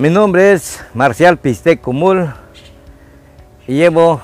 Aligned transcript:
Mi 0.00 0.08
nombre 0.08 0.54
es 0.54 0.82
Marcial 0.94 1.36
Piste 1.36 1.76
Cumul 1.76 2.32
y 3.68 3.74
llevo 3.74 4.18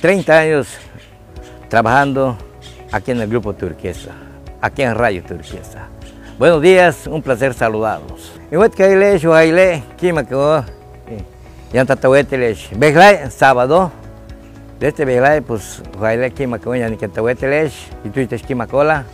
30 0.00 0.38
años 0.38 0.66
trabajando 1.68 2.38
aquí 2.90 3.10
en 3.10 3.20
el 3.20 3.28
Grupo 3.28 3.52
Turquesa, 3.52 4.12
aquí 4.62 4.80
en 4.80 4.94
Radio 4.94 5.22
Turquesa. 5.22 5.88
Buenos 6.38 6.62
días, 6.62 7.06
un 7.06 7.20
placer 7.20 7.52
saludarlos. 7.52 8.32
Igual 8.50 8.70
que 8.70 8.96
le 8.96 9.18
yo 9.18 9.32
bailé, 9.32 9.82
kima 9.98 10.24
que 10.24 10.34
ya 11.70 11.84
sábado. 13.30 13.92
De 14.80 14.88
este 14.88 15.04
beglay 15.04 15.42
pues 15.42 15.82
bailé 16.00 16.30
kima 16.30 16.58
que 16.58 16.78
ya 16.78 16.88
ni 16.88 16.96
que 16.96 17.10
y 18.04 18.08
tú 18.08 18.36
kima 18.46 18.66
cola. 18.66 19.04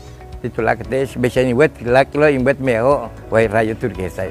Y 0.41 0.50
tú 0.50 0.63
la 0.63 0.77
que 0.77 0.85
te 0.85 1.09
bechani 1.17 1.53
wet, 1.53 1.81
la 1.82 2.04
que 2.04 2.17
lo 2.17 2.27
hago, 2.77 3.11
voy 3.29 3.49
Radio 3.49 3.77
Turquesa. 3.77 4.27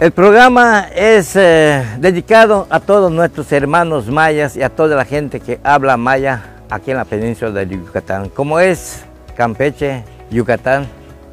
El 0.00 0.10
programa 0.10 0.88
es 0.92 1.36
eh, 1.36 1.84
dedicado 1.98 2.66
a 2.68 2.80
todos 2.80 3.12
nuestros 3.12 3.52
hermanos 3.52 4.08
mayas 4.08 4.56
y 4.56 4.62
a 4.62 4.68
toda 4.68 4.96
la 4.96 5.04
gente 5.04 5.38
que 5.38 5.60
habla 5.62 5.96
maya 5.96 6.42
aquí 6.68 6.90
en 6.90 6.96
la 6.96 7.04
península 7.04 7.52
de 7.52 7.68
Yucatán, 7.68 8.28
como 8.28 8.58
es 8.58 9.04
Campeche, 9.36 10.02
Yucatán 10.32 10.88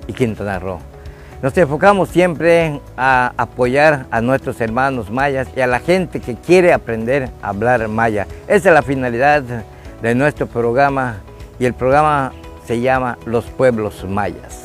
y 0.05 0.13
Quintana 0.13 0.59
Roo. 0.59 0.79
Nos 1.41 1.57
enfocamos 1.57 2.09
siempre 2.09 2.79
a 2.95 3.33
apoyar 3.35 4.05
a 4.11 4.21
nuestros 4.21 4.61
hermanos 4.61 5.09
mayas 5.09 5.47
y 5.55 5.61
a 5.61 5.65
la 5.65 5.79
gente 5.79 6.19
que 6.19 6.35
quiere 6.35 6.71
aprender 6.71 7.31
a 7.41 7.49
hablar 7.49 7.87
maya. 7.87 8.27
Esa 8.47 8.69
es 8.69 8.75
la 8.75 8.83
finalidad 8.83 9.41
de 10.03 10.15
nuestro 10.15 10.45
programa 10.45 11.17
y 11.59 11.65
el 11.65 11.73
programa 11.73 12.31
se 12.67 12.79
llama 12.79 13.17
Los 13.25 13.45
Pueblos 13.45 14.05
Mayas. 14.07 14.60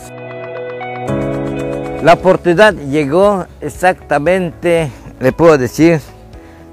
La 2.02 2.12
oportunidad 2.12 2.74
llegó 2.74 3.46
exactamente, 3.60 4.90
le 5.18 5.32
puedo 5.32 5.58
decir, 5.58 6.00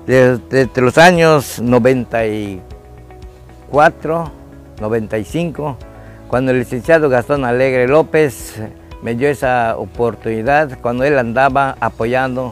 desde, 0.06 0.70
los 0.82 0.98
años 0.98 1.62
94, 1.62 4.32
95, 4.82 5.78
cuando 6.28 6.52
el 6.52 6.60
licenciado 6.60 7.08
Gastón 7.10 7.46
Alegre 7.46 7.88
López 7.88 8.62
me 9.02 9.16
dio 9.16 9.30
esa 9.30 9.78
oportunidad, 9.78 10.78
cuando 10.82 11.06
él 11.06 11.18
andaba 11.18 11.78
apoyando 11.80 12.52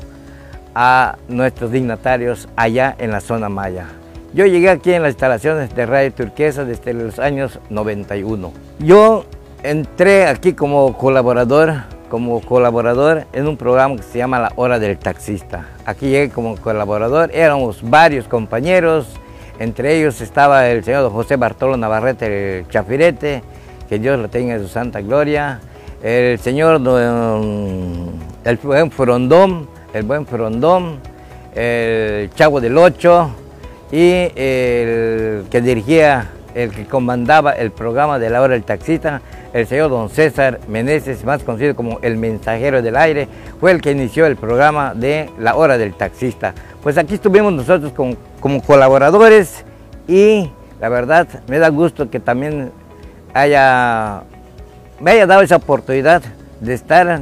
a 0.73 1.17
nuestros 1.27 1.71
dignatarios 1.71 2.47
allá 2.55 2.95
en 2.97 3.11
la 3.11 3.19
zona 3.19 3.49
maya. 3.49 3.87
Yo 4.33 4.45
llegué 4.45 4.69
aquí 4.69 4.93
en 4.93 5.03
las 5.03 5.11
instalaciones 5.11 5.75
de 5.75 5.85
Radio 5.85 6.13
Turquesa 6.13 6.63
desde 6.63 6.93
los 6.93 7.19
años 7.19 7.59
91. 7.69 8.53
Yo 8.79 9.25
entré 9.61 10.25
aquí 10.25 10.53
como 10.53 10.97
colaborador 10.97 11.83
como 12.11 12.41
colaborador 12.41 13.23
en 13.31 13.47
un 13.47 13.55
programa 13.55 13.95
que 13.95 14.03
se 14.03 14.17
llama 14.17 14.37
La 14.37 14.51
Hora 14.57 14.79
del 14.79 14.97
Taxista. 14.97 15.67
Aquí 15.85 16.09
llegué 16.09 16.29
como 16.29 16.57
colaborador, 16.57 17.31
éramos 17.33 17.79
varios 17.89 18.27
compañeros, 18.27 19.07
entre 19.59 19.97
ellos 19.97 20.19
estaba 20.19 20.67
el 20.67 20.83
señor 20.83 21.09
José 21.09 21.37
Bartolo 21.37 21.77
Navarrete, 21.77 22.59
el 22.59 22.67
Chafirete, 22.67 23.43
que 23.87 23.97
Dios 23.97 24.19
lo 24.19 24.27
tenga 24.27 24.55
en 24.55 24.61
su 24.61 24.67
santa 24.67 24.99
gloria, 24.99 25.61
el 26.03 26.37
señor 26.39 26.81
el 28.43 28.57
buen 28.57 28.91
Frondón, 28.91 29.69
el 29.93 30.03
buen 30.03 30.25
Frondón, 30.25 30.99
el 31.55 32.29
Chavo 32.33 32.59
del 32.59 32.77
Ocho 32.77 33.31
y 33.89 34.29
el 34.35 35.45
que 35.49 35.61
dirigía, 35.61 36.29
el 36.55 36.71
que 36.71 36.85
comandaba 36.87 37.53
el 37.53 37.71
programa 37.71 38.19
de 38.19 38.29
La 38.29 38.41
Hora 38.41 38.55
del 38.55 38.63
Taxista, 38.63 39.21
el 39.53 39.67
señor 39.67 39.89
don 39.89 40.09
César 40.09 40.59
Meneses, 40.67 41.23
más 41.25 41.43
conocido 41.43 41.75
como 41.75 41.99
el 42.01 42.17
mensajero 42.17 42.81
del 42.81 42.95
aire, 42.95 43.27
fue 43.59 43.71
el 43.71 43.81
que 43.81 43.91
inició 43.91 44.25
el 44.25 44.35
programa 44.35 44.93
de 44.93 45.29
La 45.39 45.55
Hora 45.55 45.77
del 45.77 45.93
Taxista. 45.93 46.53
Pues 46.81 46.97
aquí 46.97 47.15
estuvimos 47.15 47.53
nosotros 47.53 47.91
como, 47.93 48.61
colaboradores 48.61 49.65
y 50.07 50.49
la 50.79 50.89
verdad 50.89 51.27
me 51.47 51.59
da 51.59 51.69
gusto 51.69 52.09
que 52.09 52.19
también 52.19 52.71
haya, 53.33 54.23
me 54.99 55.11
haya 55.11 55.27
dado 55.27 55.41
esa 55.41 55.57
oportunidad 55.57 56.21
de 56.59 56.73
estar 56.73 57.21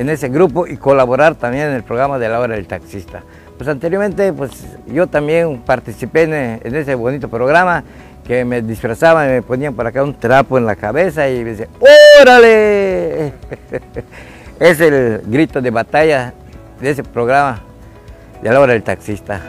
en 0.00 0.08
ese 0.08 0.30
grupo 0.30 0.66
y 0.66 0.78
colaborar 0.78 1.34
también 1.34 1.68
en 1.68 1.74
el 1.74 1.82
programa 1.82 2.18
de 2.18 2.26
La 2.26 2.40
Hora 2.40 2.54
del 2.54 2.66
Taxista. 2.66 3.22
Pues 3.58 3.68
anteriormente 3.68 4.32
pues 4.32 4.50
yo 4.86 5.06
también 5.06 5.58
participé 5.58 6.22
en 6.22 6.74
ese 6.74 6.94
bonito 6.94 7.28
programa 7.28 7.84
que 8.26 8.42
me 8.46 8.62
disfrazaban 8.62 9.28
y 9.28 9.32
me 9.32 9.42
ponían 9.42 9.74
por 9.74 9.86
acá 9.86 10.02
un 10.02 10.14
trapo 10.14 10.56
en 10.56 10.64
la 10.64 10.74
cabeza 10.74 11.28
y 11.28 11.44
me 11.44 11.50
decían, 11.50 11.68
¡órale! 12.18 13.34
es 14.58 14.80
el 14.80 15.20
grito 15.26 15.60
de 15.60 15.70
batalla 15.70 16.32
de 16.80 16.90
ese 16.90 17.04
programa 17.04 17.60
de 18.42 18.50
la 18.50 18.58
hora 18.58 18.72
del 18.72 18.82
taxista. 18.82 19.42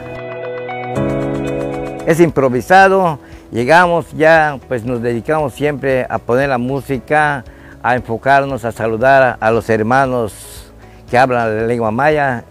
Es 2.06 2.20
improvisado, 2.20 3.18
llegamos 3.50 4.12
ya, 4.12 4.58
pues 4.68 4.84
nos 4.84 5.00
dedicamos 5.00 5.54
siempre 5.54 6.04
a 6.10 6.18
poner 6.18 6.50
la 6.50 6.58
música, 6.58 7.42
a 7.82 7.96
enfocarnos, 7.96 8.64
a 8.64 8.72
saludar 8.72 9.36
a 9.40 9.50
los 9.50 9.68
hermanos 9.68 10.70
que 11.10 11.18
hablan 11.18 11.56
la 11.56 11.66
lengua 11.66 11.90
maya. 11.90 12.44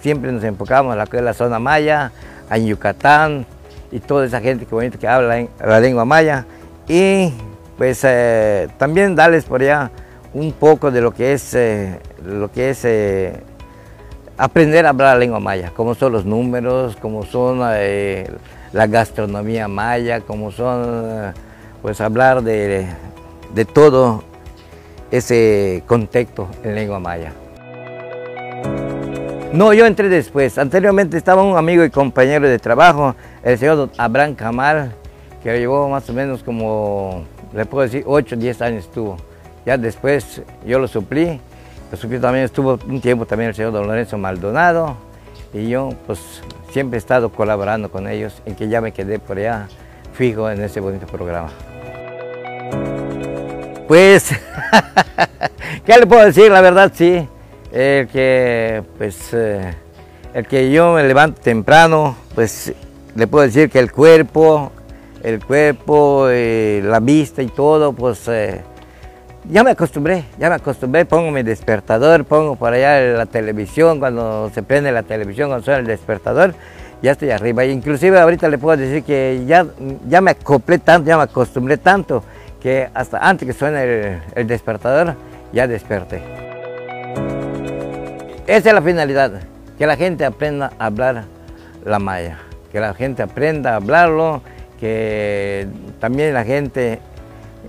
Siempre 0.00 0.32
nos 0.32 0.44
enfocamos 0.44 0.96
en 1.12 1.24
la, 1.24 1.34
zona 1.34 1.58
maya, 1.58 2.10
en 2.50 2.66
Yucatán, 2.66 3.46
y 3.92 4.00
toda 4.00 4.26
esa 4.26 4.40
gente 4.40 4.66
que 4.66 4.74
bonito 4.74 4.98
que 4.98 5.06
habla 5.06 5.46
la 5.60 5.80
lengua 5.80 6.04
maya 6.04 6.46
y 6.88 7.32
pues 7.76 8.00
eh, 8.04 8.68
también 8.78 9.14
darles 9.14 9.44
por 9.44 9.60
allá 9.60 9.90
un 10.34 10.52
poco 10.52 10.90
de 10.90 11.00
lo 11.00 11.12
que 11.12 11.34
es, 11.34 11.54
eh, 11.54 12.00
lo 12.24 12.50
que 12.50 12.70
es 12.70 12.84
eh, 12.84 13.34
aprender 14.38 14.86
a 14.86 14.90
hablar 14.90 15.14
la 15.14 15.18
lengua 15.18 15.40
maya, 15.40 15.72
como 15.76 15.94
son 15.94 16.12
los 16.12 16.24
números, 16.24 16.96
como 16.96 17.24
son 17.24 17.60
la 17.60 18.86
gastronomía 18.86 19.68
maya, 19.68 20.20
como 20.22 20.50
son 20.50 21.34
pues 21.82 22.00
hablar 22.00 22.42
de, 22.42 22.86
de 23.54 23.64
todo 23.64 24.24
ese 25.12 25.84
contexto 25.86 26.48
en 26.64 26.74
lengua 26.74 26.98
maya. 26.98 27.32
No, 29.52 29.74
yo 29.74 29.84
entré 29.84 30.08
después. 30.08 30.56
Anteriormente 30.56 31.18
estaba 31.18 31.42
un 31.42 31.58
amigo 31.58 31.84
y 31.84 31.90
compañero 31.90 32.48
de 32.48 32.58
trabajo, 32.58 33.14
el 33.42 33.58
señor 33.58 33.90
Abraham 33.98 34.34
Kamal, 34.34 34.94
que 35.42 35.58
llevó 35.58 35.90
más 35.90 36.08
o 36.08 36.14
menos 36.14 36.42
como, 36.42 37.24
le 37.52 37.66
puedo 37.66 37.82
decir, 37.82 38.02
8 38.06 38.34
o 38.34 38.38
10 38.38 38.62
años 38.62 38.84
estuvo. 38.86 39.18
Ya 39.66 39.76
después 39.76 40.42
yo 40.66 40.78
lo 40.78 40.88
suplí. 40.88 41.38
Lo 41.90 41.98
suplí 41.98 42.18
también, 42.18 42.46
estuvo 42.46 42.78
un 42.88 43.02
tiempo 43.02 43.26
también 43.26 43.50
el 43.50 43.54
señor 43.54 43.72
Don 43.72 43.86
Lorenzo 43.86 44.16
Maldonado. 44.16 44.96
Y 45.52 45.68
yo 45.68 45.90
pues 46.06 46.40
siempre 46.70 46.96
he 46.96 46.98
estado 46.98 47.30
colaborando 47.30 47.90
con 47.90 48.08
ellos 48.08 48.40
en 48.46 48.54
que 48.54 48.68
ya 48.68 48.80
me 48.80 48.92
quedé 48.92 49.18
por 49.18 49.36
allá 49.36 49.68
fijo 50.14 50.50
en 50.50 50.62
ese 50.62 50.80
bonito 50.80 51.06
programa. 51.06 51.50
Pues, 53.92 54.30
¿qué 55.84 55.98
le 55.98 56.06
puedo 56.06 56.24
decir? 56.24 56.50
La 56.50 56.62
verdad 56.62 56.90
sí 56.94 57.28
el 57.70 58.08
que 58.08 58.82
pues 58.96 59.34
eh, 59.34 59.74
el 60.32 60.46
que 60.46 60.72
yo 60.72 60.94
me 60.94 61.02
levanto 61.02 61.42
temprano, 61.42 62.16
pues 62.34 62.72
le 63.14 63.26
puedo 63.26 63.44
decir 63.44 63.68
que 63.68 63.78
el 63.78 63.92
cuerpo, 63.92 64.72
el 65.22 65.44
cuerpo, 65.44 66.28
eh, 66.30 66.80
la 66.82 67.00
vista 67.00 67.42
y 67.42 67.48
todo, 67.48 67.92
pues 67.92 68.26
eh, 68.28 68.62
ya 69.50 69.62
me 69.62 69.72
acostumbré, 69.72 70.24
ya 70.38 70.48
me 70.48 70.54
acostumbré, 70.54 71.04
pongo 71.04 71.30
mi 71.30 71.42
despertador, 71.42 72.24
pongo 72.24 72.56
por 72.56 72.72
allá 72.72 72.98
la 72.98 73.26
televisión, 73.26 73.98
cuando 73.98 74.50
se 74.54 74.62
prende 74.62 74.90
la 74.90 75.02
televisión, 75.02 75.50
cuando 75.50 75.66
suena 75.66 75.80
el 75.80 75.86
despertador, 75.86 76.54
ya 77.02 77.12
estoy 77.12 77.28
arriba. 77.28 77.66
Inclusive 77.66 78.18
ahorita 78.18 78.48
le 78.48 78.56
puedo 78.56 78.74
decir 78.74 79.02
que 79.02 79.44
ya, 79.46 79.66
ya 80.08 80.22
me 80.22 80.30
acoplé 80.30 80.78
tanto, 80.78 81.08
ya 81.08 81.18
me 81.18 81.24
acostumbré 81.24 81.76
tanto, 81.76 82.24
que 82.62 82.88
hasta 82.94 83.18
antes 83.18 83.46
que 83.46 83.52
suene 83.52 84.20
el 84.36 84.46
despertador, 84.46 85.16
ya 85.52 85.66
desperté. 85.66 86.22
Esa 88.46 88.68
es 88.68 88.74
la 88.74 88.82
finalidad, 88.82 89.32
que 89.76 89.86
la 89.86 89.96
gente 89.96 90.24
aprenda 90.24 90.72
a 90.78 90.86
hablar 90.86 91.24
la 91.84 91.98
maya, 91.98 92.38
que 92.70 92.78
la 92.78 92.94
gente 92.94 93.22
aprenda 93.22 93.72
a 93.72 93.76
hablarlo, 93.76 94.42
que 94.78 95.66
también 95.98 96.34
la 96.34 96.44
gente 96.44 97.00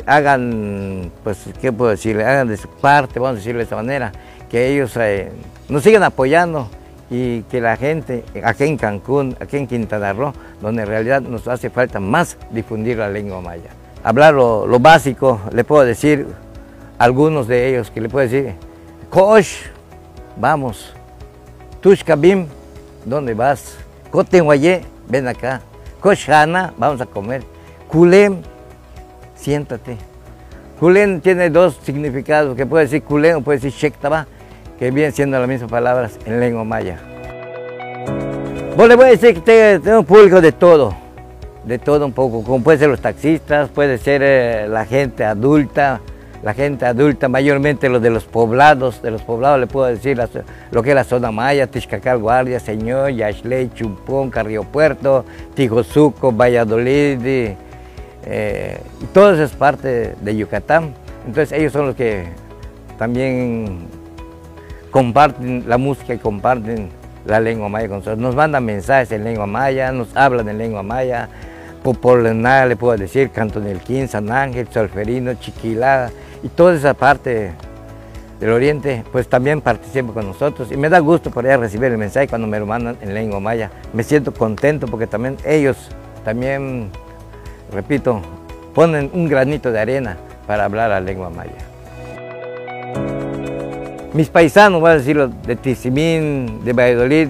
hagan, 0.06 1.12
pues, 1.24 1.46
¿qué 1.60 1.72
puedo 1.72 1.92
decirle? 1.92 2.24
Hagan 2.24 2.48
de 2.48 2.58
su 2.58 2.68
parte, 2.68 3.20
vamos 3.20 3.38
a 3.38 3.40
decirlo 3.40 3.60
de 3.60 3.64
esta 3.64 3.76
manera, 3.76 4.12
que 4.50 4.68
ellos 4.68 4.96
eh, 4.98 5.32
nos 5.70 5.82
sigan 5.82 6.04
apoyando 6.04 6.70
y 7.10 7.42
que 7.44 7.62
la 7.62 7.78
gente 7.78 8.24
aquí 8.44 8.66
en 8.66 8.78
Cancún, 8.78 9.36
aquí 9.40 9.58
en 9.58 9.66
Quintana 9.66 10.14
Roo, 10.14 10.34
donde 10.62 10.84
en 10.84 10.88
realidad 10.88 11.22
nos 11.22 11.48
hace 11.48 11.72
falta 11.72 12.00
más 12.00 12.38
difundir 12.52 12.98
la 12.98 13.10
lengua 13.10 13.42
maya. 13.42 13.72
Hablar 14.04 14.34
lo, 14.34 14.80
básico, 14.80 15.40
le 15.54 15.64
puedo 15.64 15.86
decir 15.86 16.28
algunos 16.98 17.48
de 17.48 17.70
ellos, 17.70 17.90
que 17.90 18.02
le 18.02 18.10
puedo 18.10 18.28
decir, 18.28 18.54
Kosh, 19.10 19.68
vamos. 20.36 20.94
Tushkabim, 21.80 22.48
¿dónde 23.06 23.34
vas? 23.34 23.78
Cotenguayé, 24.12 24.84
ven 25.08 25.28
acá. 25.28 25.62
Koshana, 26.02 26.74
vamos 26.78 27.00
a 27.00 27.06
comer. 27.06 27.44
Kulem, 27.88 28.42
siéntate. 29.36 29.98
Kulem 30.80 31.22
tiene 31.22 31.50
dos 31.50 31.80
significados, 31.84 32.58
que 32.58 32.66
puede 32.66 32.86
decir 32.86 33.04
Kulem 33.04 33.38
o 33.38 33.42
puede 33.42 33.60
decir 33.60 33.72
Shektaba, 33.72 34.28
que 34.78 34.92
vienen 34.92 35.14
siendo 35.14 35.40
las 35.40 35.48
mismas 35.48 35.72
palabras 35.72 36.20
en 36.26 36.42
lengua 36.42 36.66
maya. 36.66 37.00
Vos 38.76 38.88
le 38.88 38.96
voy 38.96 39.06
a 39.06 39.10
decir 39.12 39.42
que 39.42 39.80
tengo 39.82 40.00
un 40.00 40.06
público 40.06 40.42
de 40.42 40.52
todo, 40.52 40.94
de 41.66 41.80
todo 41.80 42.06
un 42.06 42.12
poco, 42.12 42.44
como 42.44 42.64
puede 42.64 42.78
ser 42.78 42.90
los 42.90 43.02
taxistas, 43.02 43.70
puede 43.70 43.98
ser 43.98 44.22
eh, 44.24 44.68
la 44.68 44.86
gente 44.86 45.24
adulta, 45.24 46.02
la 46.44 46.54
gente 46.54 46.86
adulta, 46.86 47.30
mayormente 47.30 47.88
los 47.88 48.02
de 48.02 48.10
los 48.10 48.26
poblados, 48.26 49.02
de 49.02 49.12
los 49.12 49.22
poblados 49.22 49.62
le 49.62 49.68
puedo 49.68 49.86
decir 49.88 50.22
lo 50.72 50.84
que 50.84 50.90
es 50.90 50.96
la 50.96 51.06
zona 51.06 51.32
maya, 51.32 51.68
Tixcacal, 51.68 52.18
Guardia, 52.18 52.60
Señor, 52.60 53.12
Yaxley, 53.12 53.72
Chumpón, 53.74 54.30
Carrillo 54.30 54.64
Puerto, 54.64 55.24
Tijosuco, 55.54 56.34
Valladolid, 56.34 57.56
eh, 58.26 58.78
y 59.02 59.06
todas 59.14 59.40
esas 59.40 59.56
partes 59.56 60.22
de 60.22 60.36
Yucatán. 60.36 60.94
Entonces 61.26 61.58
ellos 61.58 61.72
son 61.72 61.88
los 61.88 61.96
que 61.96 62.26
también 62.98 63.88
comparten 64.92 65.64
la 65.68 65.78
música 65.78 66.14
y 66.14 66.18
comparten 66.18 66.90
la 67.26 67.40
lengua 67.40 67.70
maya 67.70 67.88
con 67.88 67.98
nosotros. 68.00 68.20
Nos 68.20 68.36
mandan 68.36 68.66
mensajes 68.66 69.12
en 69.14 69.24
lengua 69.24 69.48
maya, 69.48 69.92
nos 69.94 70.16
hablan 70.16 70.50
en 70.50 70.58
lengua 70.58 70.84
maya. 70.84 71.30
Nada 72.34 72.66
le 72.66 72.76
puedo 72.76 72.98
decir, 72.98 73.30
Canto 73.32 73.60
del 73.60 73.80
Quín, 73.80 74.08
San 74.08 74.32
Ángel, 74.32 74.68
Solferino, 74.72 75.34
Chiquilá 75.34 76.12
y 76.42 76.48
toda 76.48 76.76
esa 76.76 76.94
parte 76.94 77.52
del 78.40 78.50
oriente, 78.52 79.04
pues 79.12 79.28
también 79.28 79.62
participan 79.62 80.14
con 80.14 80.28
nosotros 80.28 80.72
y 80.72 80.78
me 80.78 80.90
da 80.90 81.00
gusto 81.00 81.30
por 81.30 81.46
allá 81.46 81.58
recibir 81.58 81.92
el 81.92 81.98
mensaje 81.98 82.28
cuando 82.28 82.48
me 82.48 82.60
lo 82.60 82.66
mandan 82.66 82.98
en 83.02 83.14
lengua 83.14 83.40
maya. 83.40 83.70
Me 83.94 84.04
siento 84.04 84.34
contento 84.34 84.88
porque 84.88 85.08
también 85.08 85.38
ellos 85.46 85.90
también 86.24 86.90
repito, 87.74 88.22
ponen 88.74 89.10
un 89.14 89.28
granito 89.28 89.72
de 89.72 89.80
arena 89.80 90.18
para 90.48 90.66
hablar 90.66 90.90
la 90.90 91.02
lengua 91.02 91.30
maya. 91.30 91.52
Mis 94.14 94.30
paisanos, 94.30 94.80
voy 94.80 94.92
a 94.92 94.98
decirlo, 94.98 95.28
de 95.28 95.56
Tizimín, 95.56 96.64
de 96.64 96.74
Valladolid, 96.74 97.28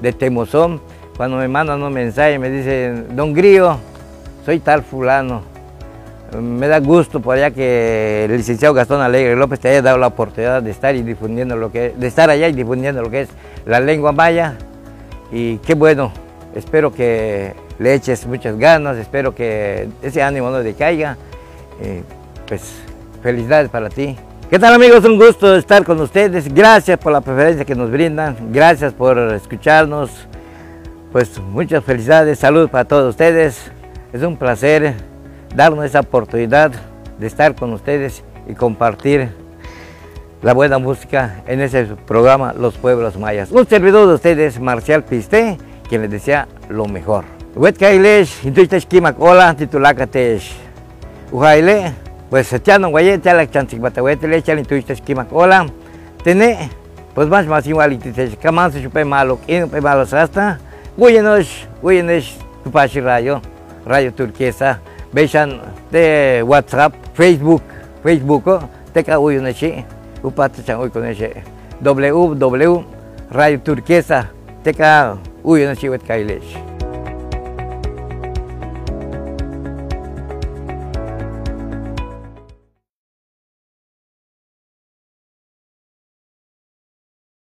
de 0.00 0.12
Temozón, 0.12 0.80
cuando 1.16 1.36
me 1.36 1.48
mandan 1.48 1.82
un 1.82 1.92
mensaje 1.92 2.38
me 2.38 2.50
dicen, 2.50 3.14
don 3.14 3.32
Grillo, 3.32 3.78
soy 4.44 4.60
tal 4.60 4.82
fulano. 4.82 5.42
Me 6.40 6.66
da 6.66 6.80
gusto 6.80 7.20
por 7.20 7.36
allá 7.36 7.50
que 7.50 8.24
el 8.24 8.36
licenciado 8.36 8.72
Gastón 8.72 9.02
Alegre 9.02 9.36
López 9.36 9.60
te 9.60 9.68
haya 9.68 9.82
dado 9.82 9.98
la 9.98 10.06
oportunidad 10.06 10.62
de 10.62 10.70
estar 10.70 10.94
y 10.96 11.02
difundiendo 11.02 11.56
lo 11.56 11.70
que 11.70 11.90
de 11.94 12.06
estar 12.06 12.30
allá 12.30 12.48
y 12.48 12.52
difundiendo 12.54 13.02
lo 13.02 13.10
que 13.10 13.22
es 13.22 13.28
la 13.66 13.80
lengua 13.80 14.12
maya. 14.12 14.56
Y 15.30 15.58
qué 15.58 15.74
bueno, 15.74 16.10
espero 16.54 16.92
que 16.92 17.54
le 17.78 17.94
eches 17.94 18.26
muchas 18.26 18.56
ganas, 18.58 18.96
espero 18.96 19.34
que 19.34 19.88
ese 20.00 20.22
ánimo 20.22 20.50
no 20.50 20.58
decaiga. 20.58 21.18
Eh, 21.82 22.02
pues 22.46 22.62
felicidades 23.22 23.68
para 23.68 23.90
ti. 23.90 24.16
¿Qué 24.48 24.58
tal 24.58 24.74
amigos? 24.74 25.04
Un 25.04 25.18
gusto 25.18 25.54
estar 25.56 25.84
con 25.84 26.00
ustedes. 26.00 26.52
Gracias 26.52 26.98
por 26.98 27.12
la 27.12 27.20
preferencia 27.20 27.64
que 27.64 27.74
nos 27.74 27.90
brindan. 27.90 28.36
Gracias 28.52 28.92
por 28.92 29.18
escucharnos. 29.18 30.10
Pues 31.12 31.38
muchas 31.38 31.84
felicidades, 31.84 32.38
salud 32.38 32.70
para 32.70 32.86
todos 32.86 33.10
ustedes. 33.10 33.70
Es 34.14 34.22
un 34.22 34.38
placer 34.38 34.94
darnos 35.54 35.84
esa 35.84 36.00
oportunidad 36.00 36.72
de 37.18 37.26
estar 37.26 37.54
con 37.54 37.74
ustedes 37.74 38.24
y 38.48 38.54
compartir 38.54 39.28
la 40.40 40.54
buena 40.54 40.78
música 40.78 41.42
en 41.46 41.60
ese 41.60 41.84
programa 42.06 42.54
Los 42.54 42.78
Pueblos 42.78 43.18
Mayas. 43.18 43.50
Un 43.52 43.68
servidor 43.68 44.08
de 44.08 44.14
ustedes, 44.14 44.58
Marcial 44.58 45.04
Piste, 45.04 45.58
quien 45.86 46.00
les 46.00 46.10
desea 46.10 46.48
lo 46.70 46.86
mejor. 46.86 47.26
Pues 47.52 47.74
pues 57.14 57.28
más 57.28 57.46
más 57.46 57.66
igual. 57.66 57.98
Uinuș, 60.94 61.48
Uinuș, 61.80 62.26
după 62.62 62.86
și 62.86 62.98
radio, 62.98 63.40
radio 63.84 64.10
turchesa, 64.10 64.80
beșan 65.12 65.60
de 65.90 66.42
WhatsApp, 66.46 66.94
Facebook, 67.12 67.62
Facebook-ul, 68.02 68.68
te 68.90 69.02
ca 69.02 69.18
Uinuși, 69.18 69.84
după 70.20 70.42
atâta 70.42 70.88
Uinuși, 70.94 71.28
www, 71.84 72.84
radio 73.28 73.58
turchesa, 73.58 74.30
te 74.62 74.70
ca 74.70 75.18
Uinuși, 75.42 75.86
uite 75.86 76.04
ca 76.06 76.14
ileși. 76.14 76.71